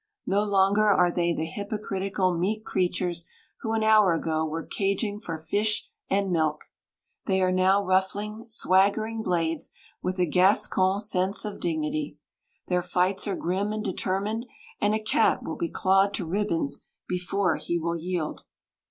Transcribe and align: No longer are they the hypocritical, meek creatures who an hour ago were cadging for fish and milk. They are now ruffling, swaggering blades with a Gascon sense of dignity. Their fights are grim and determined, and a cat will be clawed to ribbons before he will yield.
No 0.25 0.41
longer 0.43 0.87
are 0.89 1.11
they 1.11 1.31
the 1.31 1.45
hypocritical, 1.45 2.35
meek 2.35 2.65
creatures 2.65 3.29
who 3.59 3.73
an 3.73 3.83
hour 3.83 4.15
ago 4.15 4.43
were 4.43 4.65
cadging 4.65 5.19
for 5.21 5.37
fish 5.37 5.87
and 6.09 6.31
milk. 6.31 6.63
They 7.27 7.39
are 7.39 7.51
now 7.51 7.83
ruffling, 7.85 8.45
swaggering 8.47 9.21
blades 9.21 9.69
with 10.01 10.17
a 10.17 10.25
Gascon 10.25 10.99
sense 11.01 11.45
of 11.45 11.59
dignity. 11.59 12.17
Their 12.67 12.81
fights 12.81 13.27
are 13.27 13.35
grim 13.35 13.71
and 13.71 13.85
determined, 13.85 14.47
and 14.79 14.95
a 14.95 14.99
cat 15.03 15.43
will 15.43 15.55
be 15.55 15.69
clawed 15.69 16.15
to 16.15 16.25
ribbons 16.25 16.87
before 17.07 17.57
he 17.57 17.77
will 17.77 17.95
yield. 17.95 18.41